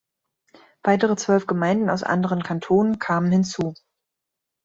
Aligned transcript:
Weitere 0.83 1.15
zwölf 1.15 1.45
Gemeinden 1.45 1.91
aus 1.91 2.01
anderen 2.01 2.41
Kantonen 2.41 2.97
kamen 2.97 3.31
hinzu. 3.31 3.75